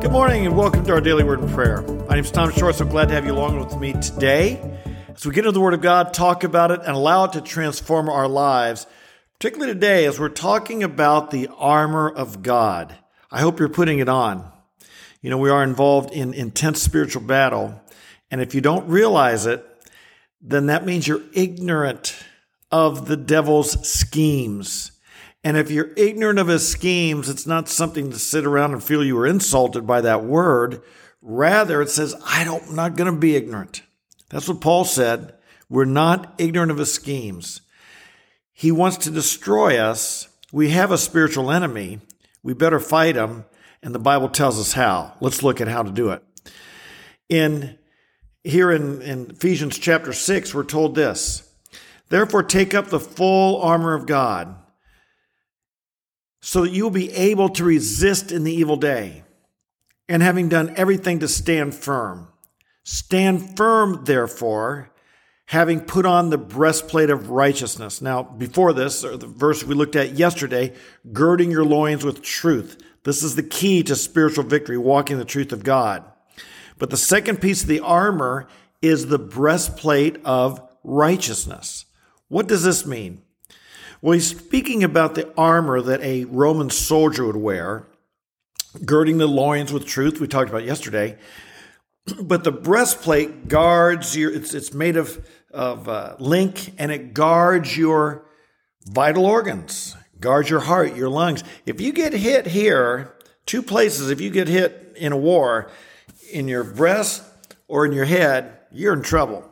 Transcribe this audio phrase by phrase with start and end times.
[0.00, 1.82] Good morning and welcome to our daily word and prayer.
[1.82, 4.58] My name is Tom Short, so glad to have you along with me today.
[5.14, 7.42] As we get into the Word of God, talk about it, and allow it to
[7.42, 8.86] transform our lives,
[9.38, 12.96] particularly today as we're talking about the armor of God.
[13.30, 14.50] I hope you're putting it on.
[15.20, 17.78] You know, we are involved in intense spiritual battle,
[18.30, 19.62] and if you don't realize it,
[20.40, 22.16] then that means you're ignorant
[22.72, 24.92] of the devil's schemes.
[25.42, 29.02] And if you're ignorant of his schemes, it's not something to sit around and feel
[29.02, 30.82] you were insulted by that word.
[31.22, 33.82] Rather, it says, I don't, I'm not going to be ignorant.
[34.28, 35.34] That's what Paul said.
[35.68, 37.62] We're not ignorant of his schemes.
[38.52, 40.28] He wants to destroy us.
[40.52, 42.00] We have a spiritual enemy.
[42.42, 43.46] We better fight him.
[43.82, 45.14] And the Bible tells us how.
[45.20, 46.22] Let's look at how to do it.
[47.30, 47.78] In
[48.44, 51.50] here in, in Ephesians chapter 6, we're told this
[52.10, 54.54] Therefore, take up the full armor of God
[56.40, 59.24] so that you will be able to resist in the evil day,
[60.08, 62.28] and having done everything to stand firm.
[62.82, 64.90] Stand firm, therefore,
[65.46, 68.00] having put on the breastplate of righteousness.
[68.00, 70.72] Now, before this, the verse we looked at yesterday,
[71.12, 72.80] girding your loins with truth.
[73.04, 76.04] This is the key to spiritual victory, walking the truth of God.
[76.78, 78.48] But the second piece of the armor
[78.80, 81.84] is the breastplate of righteousness.
[82.28, 83.22] What does this mean?
[84.02, 87.86] Well, he's speaking about the armor that a Roman soldier would wear,
[88.82, 91.18] girding the loins with truth, we talked about yesterday.
[92.18, 97.76] But the breastplate guards your, it's, it's made of, of uh, link and it guards
[97.76, 98.24] your
[98.86, 101.44] vital organs, guards your heart, your lungs.
[101.66, 103.14] If you get hit here,
[103.44, 105.70] two places, if you get hit in a war,
[106.32, 107.22] in your breast
[107.68, 109.49] or in your head, you're in trouble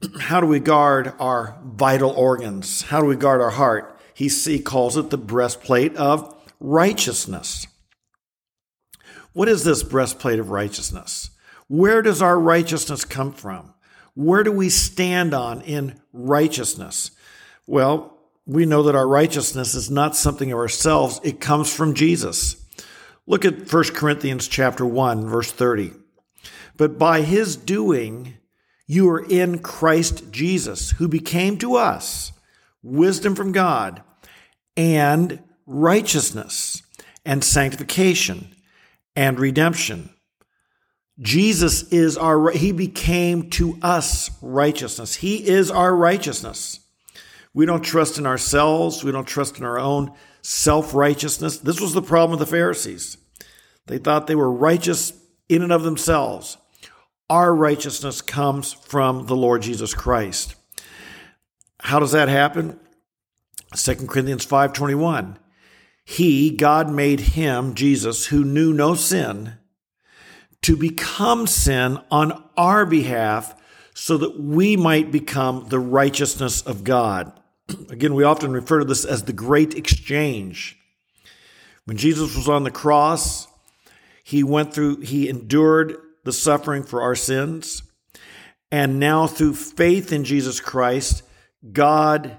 [0.20, 2.82] how do we guard our vital organs?
[2.82, 3.98] How do we guard our heart?
[4.14, 7.66] He, he calls it the breastplate of righteousness.
[9.32, 11.30] What is this breastplate of righteousness?
[11.68, 13.74] Where does our righteousness come from?
[14.14, 17.12] Where do we stand on in righteousness?
[17.66, 22.56] Well, we know that our righteousness is not something of ourselves, it comes from Jesus.
[23.26, 25.92] Look at 1 Corinthians chapter 1 verse 30.
[26.76, 28.37] But by his doing
[28.88, 32.32] you are in Christ Jesus, who became to us
[32.82, 34.02] wisdom from God
[34.76, 36.82] and righteousness
[37.24, 38.56] and sanctification
[39.14, 40.08] and redemption.
[41.20, 45.16] Jesus is our, he became to us righteousness.
[45.16, 46.80] He is our righteousness.
[47.52, 49.04] We don't trust in ourselves.
[49.04, 51.58] We don't trust in our own self righteousness.
[51.58, 53.18] This was the problem of the Pharisees.
[53.86, 55.12] They thought they were righteous
[55.48, 56.56] in and of themselves.
[57.30, 60.54] Our righteousness comes from the Lord Jesus Christ.
[61.80, 62.80] How does that happen?
[63.76, 65.36] 2 Corinthians 5:21.
[66.04, 69.58] He, God made him, Jesus, who knew no sin,
[70.62, 73.54] to become sin on our behalf
[73.92, 77.38] so that we might become the righteousness of God.
[77.90, 80.78] Again, we often refer to this as the great exchange.
[81.84, 83.46] When Jesus was on the cross,
[84.24, 87.82] he went through, he endured the suffering for our sins.
[88.70, 91.22] And now, through faith in Jesus Christ,
[91.72, 92.36] God,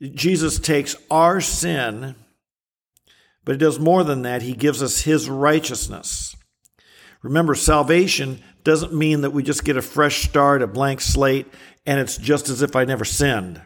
[0.00, 2.14] Jesus takes our sin,
[3.44, 4.42] but He does more than that.
[4.42, 6.36] He gives us His righteousness.
[7.22, 11.46] Remember, salvation doesn't mean that we just get a fresh start, a blank slate,
[11.84, 13.60] and it's just as if I never sinned.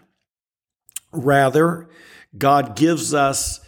[1.12, 1.88] Rather,
[2.36, 3.60] God gives us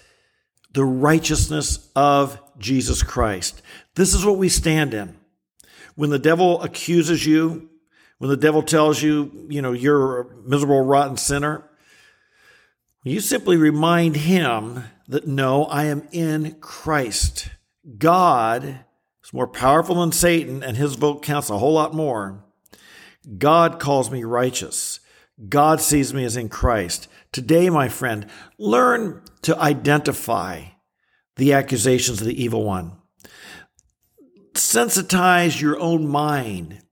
[0.72, 3.62] the righteousness of Jesus Christ.
[3.94, 5.16] This is what we stand in.
[5.94, 7.69] When the devil accuses you,
[8.19, 11.69] when the devil tells you, you know, you're a miserable, rotten sinner,
[13.05, 17.50] you simply remind him that no, I am in Christ.
[17.99, 18.65] God
[19.22, 22.44] is more powerful than Satan, and his vote counts a whole lot more.
[23.38, 25.00] God calls me righteous.
[25.49, 27.09] God sees me as in Christ.
[27.32, 28.26] Today, my friend,
[28.59, 30.65] learn to identify
[31.37, 32.97] the accusations of the evil one
[34.54, 36.82] sensitize your own mind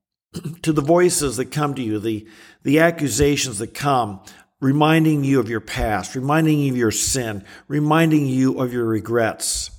[0.62, 2.26] to the voices that come to you, the,
[2.62, 4.20] the accusations that come,
[4.60, 9.70] reminding you of your past, reminding you of your sin, reminding you of your regrets.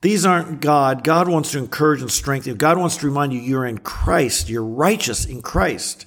[0.00, 1.02] These aren't God.
[1.02, 2.56] God wants to encourage and strengthen you.
[2.56, 4.48] God wants to remind you you're in Christ.
[4.50, 6.06] You're righteous in Christ.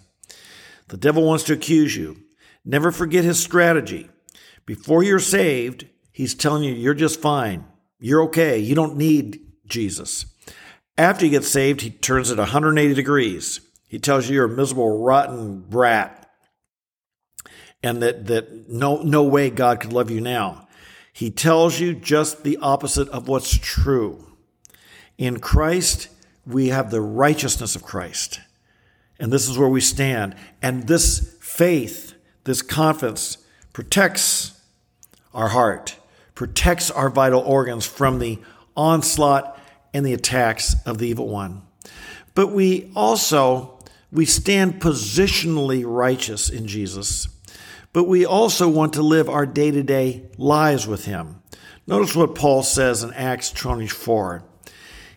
[0.89, 2.17] The devil wants to accuse you.
[2.63, 4.09] Never forget his strategy.
[4.65, 7.65] Before you're saved, he's telling you you're just fine.
[7.99, 8.59] You're okay.
[8.59, 10.25] You don't need Jesus.
[10.97, 13.61] After you get saved, he turns it 180 degrees.
[13.87, 16.27] He tells you you're a miserable, rotten brat
[17.83, 20.67] and that, that no, no way God could love you now.
[21.13, 24.25] He tells you just the opposite of what's true.
[25.17, 26.09] In Christ,
[26.45, 28.39] we have the righteousness of Christ.
[29.19, 30.35] And this is where we stand.
[30.61, 33.39] And this faith, this confidence,
[33.73, 34.59] protects
[35.33, 35.97] our heart,
[36.35, 38.39] protects our vital organs from the
[38.75, 39.56] onslaught
[39.97, 41.63] and the attacks of the evil one.
[42.35, 43.79] But we also
[44.11, 47.27] we stand positionally righteous in Jesus.
[47.93, 51.41] But we also want to live our day-to-day lives with him.
[51.87, 54.43] Notice what Paul says in Acts 24.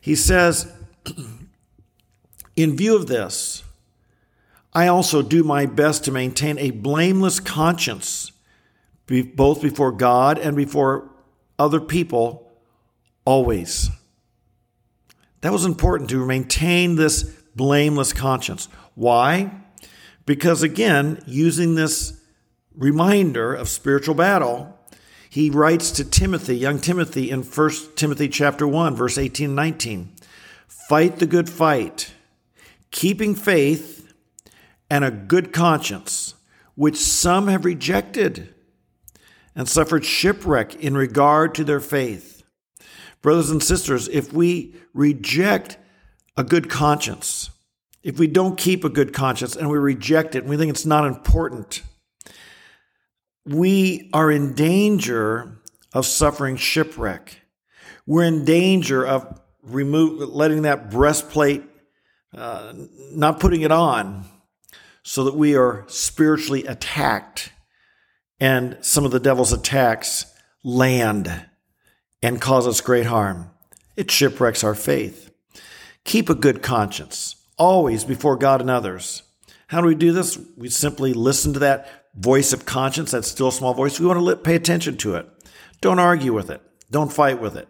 [0.01, 0.73] He says,
[2.57, 3.63] In view of this,
[4.73, 8.33] I also do my best to maintain a blameless conscience,
[9.35, 11.11] both before God and before
[11.59, 12.51] other people,
[13.25, 13.91] always.
[15.41, 17.23] That was important to maintain this
[17.55, 18.69] blameless conscience.
[18.95, 19.51] Why?
[20.27, 22.21] Because again, using this
[22.75, 24.79] reminder of spiritual battle,
[25.29, 30.15] he writes to Timothy, young Timothy, in 1 Timothy chapter 1, verse 18 and 19.
[30.67, 32.13] Fight the good fight,
[32.91, 34.13] keeping faith
[34.91, 36.35] and a good conscience,
[36.75, 38.53] which some have rejected
[39.55, 42.40] and suffered shipwreck in regard to their faith.
[43.23, 45.77] Brothers and sisters, if we reject
[46.37, 47.51] a good conscience,
[48.03, 50.87] if we don't keep a good conscience and we reject it and we think it's
[50.87, 51.83] not important,
[53.45, 55.61] we are in danger
[55.93, 57.41] of suffering shipwreck.
[58.07, 61.65] We're in danger of remove, letting that breastplate,
[62.35, 62.73] uh,
[63.13, 64.25] not putting it on,
[65.03, 67.53] so that we are spiritually attacked
[68.39, 70.27] and some of the devil's attacks
[70.65, 71.47] land
[72.23, 73.51] and cause us great harm.
[73.97, 75.31] It shipwrecks our faith.
[76.05, 79.23] Keep a good conscience, always before God and others.
[79.69, 80.39] How do we do this?
[80.57, 84.01] We simply listen to that voice of conscience, that still small voice.
[84.01, 85.29] We want to pay attention to it.
[85.81, 86.61] Don't argue with it.
[86.91, 87.69] Don't fight with it.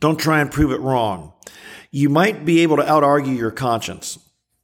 [0.00, 1.32] Don't try and prove it wrong.
[1.90, 4.18] You might be able to out argue your conscience,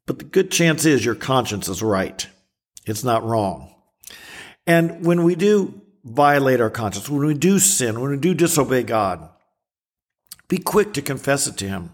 [0.07, 2.27] but the good chance is your conscience is right.
[2.87, 3.75] It's not wrong.
[4.67, 8.83] And when we do violate our conscience, when we do sin, when we do disobey
[8.83, 9.29] God,
[10.49, 11.93] be quick to confess it to Him.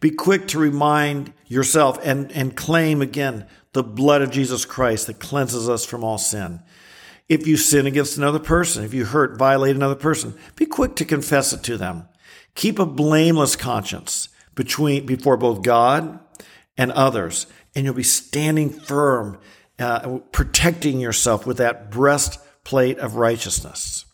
[0.00, 5.20] Be quick to remind yourself and, and claim again the blood of Jesus Christ that
[5.20, 6.60] cleanses us from all sin.
[7.28, 11.04] If you sin against another person, if you hurt, violate another person, be quick to
[11.04, 12.08] confess it to them.
[12.54, 16.20] Keep a blameless conscience between before both God
[16.78, 17.46] and others.
[17.74, 19.38] And you'll be standing firm,
[19.78, 21.90] uh, protecting yourself with that
[22.66, 24.06] breastplate of righteousness.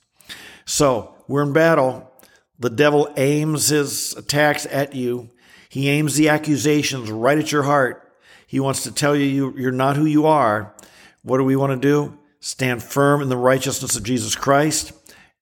[0.67, 2.13] So we're in battle.
[2.59, 5.31] The devil aims his attacks at you.
[5.71, 8.13] He aims the accusations right at your heart.
[8.47, 10.75] He wants to tell you you're not who you are.
[11.23, 12.19] What do we want to do?
[12.41, 14.93] Stand firm in the righteousness of Jesus Christ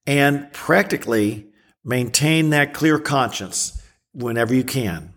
[0.06, 1.46] and practically
[1.84, 3.82] maintain that clear conscience
[4.14, 5.14] whenever you can.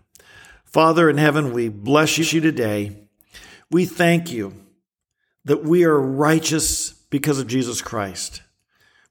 [0.64, 3.06] Father in heaven, we bless you today.
[3.70, 4.52] We thank you
[5.44, 8.42] that we are righteous because of Jesus Christ.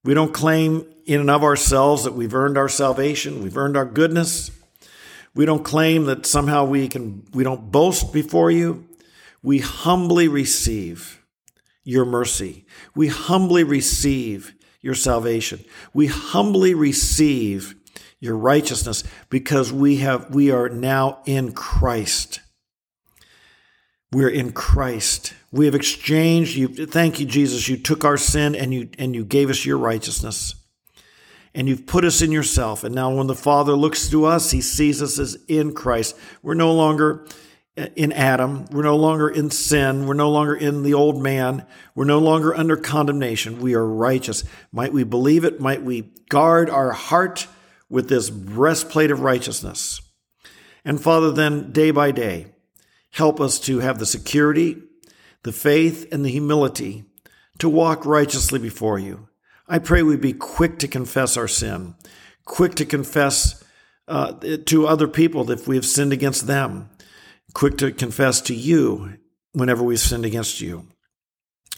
[0.03, 3.85] We don't claim in and of ourselves that we've earned our salvation, we've earned our
[3.85, 4.51] goodness.
[5.33, 8.85] We don't claim that somehow we can we don't boast before you.
[9.41, 11.23] We humbly receive
[11.85, 12.65] your mercy.
[12.93, 15.63] We humbly receive your salvation.
[15.93, 17.73] We humbly receive
[18.19, 22.41] your righteousness because we have we are now in Christ.
[24.13, 25.33] We're in Christ.
[25.51, 29.25] We have exchanged you thank you Jesus you took our sin and you and you
[29.25, 30.55] gave us your righteousness.
[31.55, 32.83] And you've put us in yourself.
[32.83, 36.15] And now when the Father looks to us, he sees us as in Christ.
[36.41, 37.27] We're no longer
[37.95, 38.65] in Adam.
[38.71, 40.07] We're no longer in sin.
[40.07, 41.65] We're no longer in the old man.
[41.95, 43.61] We're no longer under condemnation.
[43.61, 44.43] We are righteous.
[44.71, 45.59] Might we believe it?
[45.59, 47.47] Might we guard our heart
[47.89, 50.01] with this breastplate of righteousness.
[50.83, 52.52] And Father, then day by day,
[53.13, 54.81] help us to have the security,
[55.43, 57.05] the faith, and the humility
[57.59, 59.29] to walk righteously before you.
[59.67, 61.95] I pray we be quick to confess our sin,
[62.43, 63.63] quick to confess
[64.07, 64.33] uh,
[64.65, 66.89] to other people if we have sinned against them,
[67.53, 69.17] quick to confess to you
[69.53, 70.87] whenever we've sinned against you.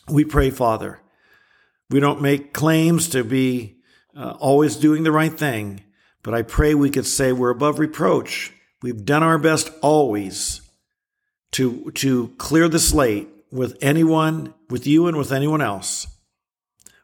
[0.10, 1.01] We pray, Father,
[1.89, 3.75] we don't make claims to be
[4.15, 5.84] uh, always doing the right thing,
[6.24, 8.54] but I pray we could say we're above reproach.
[8.82, 10.62] We've done our best always
[11.52, 16.08] to, to clear the slate with anyone, with you and with anyone else.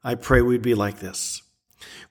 [0.04, 1.42] I pray we'd be like this.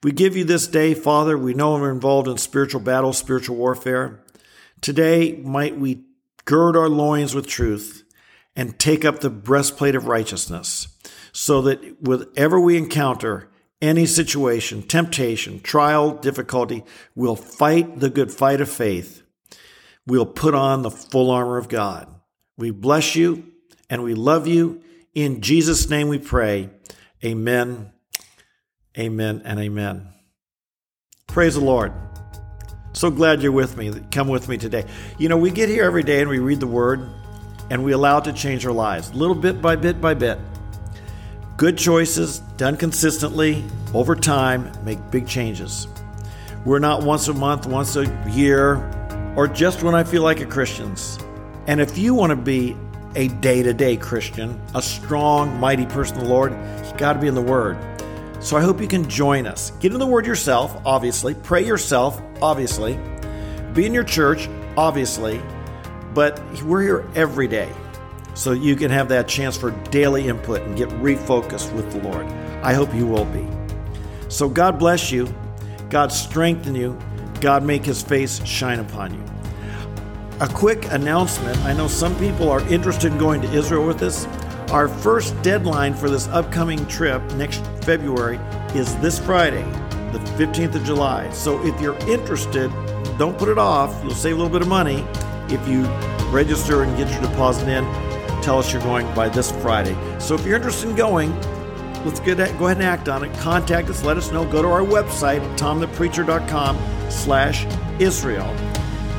[0.02, 1.36] We give you this day, Father.
[1.36, 4.20] We know we're involved in spiritual battle, spiritual warfare.
[4.80, 6.04] Today, might we
[6.46, 8.04] gird our loins with truth
[8.56, 10.88] and take up the breastplate of righteousness
[11.32, 13.48] so that whatever we encounter,
[13.82, 16.82] any situation, temptation, trial, difficulty,
[17.14, 19.22] we'll fight the good fight of faith
[20.06, 22.08] we'll put on the full armor of God.
[22.60, 23.44] We bless you
[23.88, 24.82] and we love you.
[25.14, 26.68] In Jesus' name we pray.
[27.24, 27.90] Amen,
[28.98, 30.08] amen, and amen.
[31.26, 31.94] Praise the Lord.
[32.92, 33.90] So glad you're with me.
[34.10, 34.84] Come with me today.
[35.16, 37.08] You know, we get here every day and we read the Word
[37.70, 40.38] and we allow it to change our lives, little bit by bit by bit.
[41.56, 43.64] Good choices done consistently
[43.94, 45.88] over time make big changes.
[46.66, 48.74] We're not once a month, once a year,
[49.34, 51.18] or just when I feel like a Christians.
[51.66, 52.76] And if you want to be
[53.14, 57.18] a day to day Christian, a strong, mighty person of the Lord, you got to
[57.18, 57.78] be in the Word.
[58.40, 59.70] So I hope you can join us.
[59.80, 61.34] Get in the Word yourself, obviously.
[61.34, 62.98] Pray yourself, obviously.
[63.74, 65.40] Be in your church, obviously.
[66.14, 67.70] But we're here every day.
[68.34, 72.26] So you can have that chance for daily input and get refocused with the Lord.
[72.62, 73.46] I hope you will be.
[74.28, 75.32] So God bless you.
[75.90, 76.98] God strengthen you.
[77.40, 79.24] God make his face shine upon you.
[80.40, 84.24] A quick announcement I know some people are interested in going to Israel with us.
[84.70, 88.38] Our first deadline for this upcoming trip next February
[88.74, 89.64] is this Friday,
[90.12, 91.28] the 15th of July.
[91.32, 92.70] So if you're interested,
[93.18, 94.02] don't put it off.
[94.02, 95.04] You'll save a little bit of money
[95.50, 95.82] if you
[96.30, 97.84] register and get your deposit in.
[98.40, 99.94] Tell us you're going by this Friday.
[100.18, 101.38] So if you're interested in going,
[102.06, 103.38] let's get at, go ahead and act on it.
[103.40, 104.04] Contact us.
[104.04, 104.50] Let us know.
[104.50, 107.66] Go to our website, tomthepreacher.com slash
[108.00, 108.50] Israel.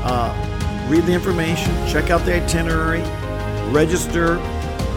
[0.04, 0.51] Uh,
[0.90, 1.72] read the information.
[1.88, 3.02] Check out the itinerary.
[3.72, 4.38] Register.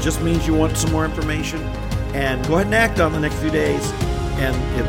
[0.00, 1.60] Just means you want some more information.
[2.14, 3.90] And go ahead and act on the next few days.
[4.36, 4.86] And, it,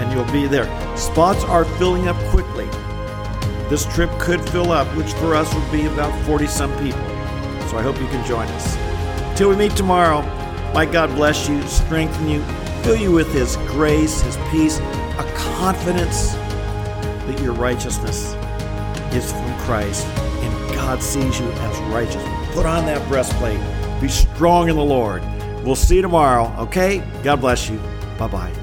[0.00, 0.66] and you'll be there.
[0.96, 2.66] Spots are filling up quickly.
[3.68, 7.00] This trip could fill up, which for us would be about 40 some people.
[7.68, 9.38] So I hope you can join us.
[9.38, 10.20] Till we meet tomorrow,
[10.74, 12.42] my God bless you, strengthen you,
[12.82, 18.34] fill you with His grace, His peace, a confidence that your righteousness
[19.14, 22.22] is from Christ and God sees you as righteous.
[22.54, 23.60] Put on that breastplate.
[24.00, 25.22] Be strong in the Lord.
[25.64, 26.98] We'll see you tomorrow, okay?
[27.22, 27.78] God bless you.
[28.18, 28.61] Bye bye.